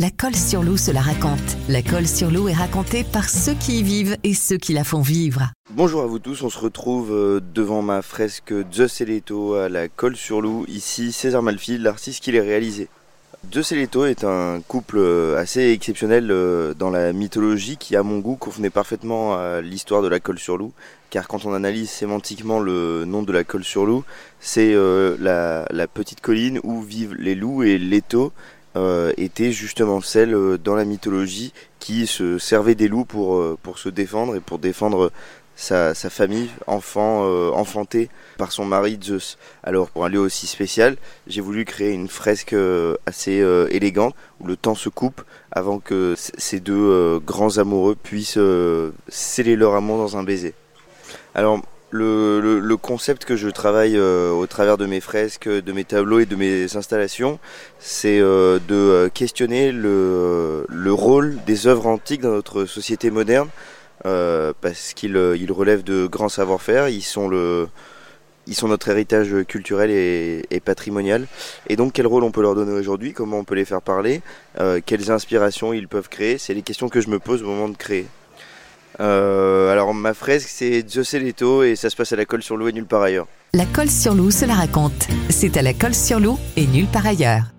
La 0.00 0.10
colle 0.10 0.34
sur 0.34 0.64
l'eau 0.64 0.76
se 0.76 0.90
la 0.90 1.00
raconte. 1.00 1.56
La 1.68 1.80
colle 1.80 2.08
sur 2.08 2.28
l'eau 2.28 2.48
est 2.48 2.52
racontée 2.52 3.04
par 3.04 3.28
ceux 3.28 3.54
qui 3.54 3.78
y 3.78 3.82
vivent 3.84 4.16
et 4.24 4.34
ceux 4.34 4.56
qui 4.56 4.72
la 4.72 4.82
font 4.82 5.02
vivre. 5.02 5.52
Bonjour 5.70 6.02
à 6.02 6.06
vous 6.06 6.18
tous, 6.18 6.42
on 6.42 6.50
se 6.50 6.58
retrouve 6.58 7.12
euh, 7.12 7.40
devant 7.54 7.80
ma 7.80 8.02
fresque 8.02 8.52
Zeus 8.72 9.00
et 9.00 9.04
Leto 9.04 9.54
à 9.54 9.68
la 9.68 9.86
colle 9.86 10.16
sur 10.16 10.42
l'eau. 10.42 10.64
Ici 10.66 11.12
César 11.12 11.44
Malfi, 11.44 11.78
l'artiste 11.78 12.24
qui 12.24 12.32
l'a 12.32 12.42
réalisé. 12.42 12.88
Zeus 13.52 13.70
et 13.70 13.76
Leto 13.76 14.04
est 14.04 14.24
un 14.24 14.60
couple 14.66 14.98
euh, 14.98 15.38
assez 15.38 15.70
exceptionnel 15.70 16.32
euh, 16.32 16.74
dans 16.74 16.90
la 16.90 17.12
mythologie 17.12 17.76
qui, 17.76 17.94
à 17.94 18.02
mon 18.02 18.18
goût, 18.18 18.34
convenait 18.34 18.70
parfaitement 18.70 19.36
à 19.36 19.60
l'histoire 19.60 20.02
de 20.02 20.08
la 20.08 20.18
colle 20.18 20.40
sur 20.40 20.56
loup. 20.56 20.72
Car 21.10 21.28
quand 21.28 21.44
on 21.44 21.54
analyse 21.54 21.88
sémantiquement 21.88 22.58
le 22.58 23.04
nom 23.04 23.22
de 23.22 23.32
la 23.32 23.44
colle 23.44 23.62
sur 23.62 23.86
loup, 23.86 24.02
c'est 24.40 24.74
la, 24.74 25.66
la, 25.70 25.86
petite 25.86 26.20
colline 26.20 26.58
où 26.64 26.82
vivent 26.82 27.14
les 27.14 27.36
loups 27.36 27.62
et 27.62 27.78
Leto 27.78 28.32
euh, 28.76 29.12
était 29.16 29.52
justement 29.52 30.00
celle 30.00 30.34
euh, 30.34 30.58
dans 30.58 30.74
la 30.74 30.84
mythologie 30.84 31.52
qui 31.78 32.08
se 32.08 32.38
servait 32.38 32.74
des 32.74 32.88
loups 32.88 33.04
pour, 33.04 33.36
euh, 33.36 33.56
pour 33.62 33.78
se 33.78 33.88
défendre 33.88 34.34
et 34.34 34.40
pour 34.40 34.58
défendre 34.58 35.12
sa, 35.54 35.94
sa 35.94 36.10
famille, 36.10 36.50
enfant, 36.66 37.22
enfantée 37.54 38.08
par 38.38 38.50
son 38.50 38.64
mari 38.64 38.98
Zeus. 39.00 39.38
Alors 39.62 39.88
pour 39.88 40.04
un 40.04 40.08
lieu 40.08 40.18
aussi 40.18 40.48
spécial, 40.48 40.96
j'ai 41.28 41.40
voulu 41.40 41.64
créer 41.64 41.92
une 41.92 42.08
fresque 42.08 42.56
assez 43.06 43.34
élégante 43.70 44.16
où 44.40 44.48
le 44.48 44.56
temps 44.56 44.74
se 44.74 44.88
coupe 44.88 45.22
avant 45.52 45.78
que 45.78 46.16
ces 46.16 46.58
deux 46.58 47.20
grands 47.20 47.58
amoureux 47.58 47.94
puissent 47.94 48.40
sceller 49.06 49.54
leur 49.54 49.76
amour 49.76 49.98
dans 49.98 50.16
un 50.16 50.24
baiser. 50.24 50.54
Alors 51.36 51.60
le, 51.94 52.76
concept 52.76 53.24
que 53.24 53.36
je 53.36 53.48
travaille 53.48 53.96
euh, 53.96 54.30
au 54.30 54.46
travers 54.46 54.76
de 54.76 54.86
mes 54.86 55.00
fresques, 55.00 55.48
de 55.48 55.72
mes 55.72 55.84
tableaux 55.84 56.20
et 56.20 56.26
de 56.26 56.36
mes 56.36 56.76
installations, 56.76 57.38
c'est 57.78 58.20
euh, 58.20 58.58
de 58.68 58.74
euh, 58.74 59.08
questionner 59.08 59.72
le, 59.72 60.66
le, 60.68 60.92
rôle 60.92 61.38
des 61.46 61.66
œuvres 61.66 61.86
antiques 61.86 62.22
dans 62.22 62.32
notre 62.32 62.64
société 62.64 63.10
moderne, 63.10 63.48
parce 64.02 64.92
qu'ils 64.94 65.16
ils 65.36 65.52
relèvent 65.52 65.84
de 65.84 66.06
grands 66.06 66.28
savoir-faire, 66.28 66.88
ils 66.88 67.00
sont 67.02 67.30
notre 68.64 68.88
héritage 68.88 69.34
culturel 69.48 69.90
et, 69.90 70.60
patrimonial. 70.62 71.26
Et 71.68 71.76
donc, 71.76 71.94
quel 71.94 72.06
rôle 72.06 72.22
on 72.22 72.30
peut 72.30 72.42
leur 72.42 72.54
donner 72.54 72.72
aujourd'hui 72.72 73.14
Comment 73.14 73.38
on 73.38 73.44
peut 73.44 73.54
les 73.54 73.64
faire 73.64 73.80
parler 73.80 74.20
Quelles 74.84 75.10
inspirations 75.10 75.72
ils 75.72 75.88
peuvent 75.88 76.10
créer 76.10 76.36
C'est 76.36 76.52
les 76.52 76.60
questions 76.60 76.90
que 76.90 77.00
je 77.00 77.08
me 77.08 77.18
pose 77.18 77.42
au 77.42 77.46
moment 77.46 77.70
de 77.70 77.78
créer. 77.78 78.06
Ma 80.04 80.12
fresque 80.12 80.50
c'est 80.50 81.18
Leto 81.18 81.62
et 81.62 81.76
ça 81.76 81.88
se 81.88 81.96
passe 81.96 82.12
à 82.12 82.16
la 82.16 82.26
colle 82.26 82.42
sur 82.42 82.58
loup 82.58 82.68
et 82.68 82.72
nulle 82.72 82.84
part 82.84 83.00
ailleurs. 83.00 83.26
La 83.54 83.64
colle 83.64 83.88
sur 83.88 84.14
loup 84.14 84.30
se 84.30 84.44
la 84.44 84.54
raconte. 84.54 85.08
C'est 85.30 85.56
à 85.56 85.62
la 85.62 85.72
colle 85.72 85.94
sur 85.94 86.20
loup 86.20 86.38
et 86.56 86.66
nulle 86.66 86.86
part 86.86 87.06
ailleurs. 87.06 87.53